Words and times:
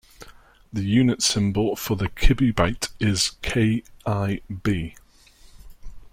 The 0.73 0.81
unit 0.83 1.21
symbol 1.21 1.75
for 1.75 1.95
the 1.95 2.09
kibibyte 2.09 2.89
is 2.99 3.33
KiB. 3.43 4.95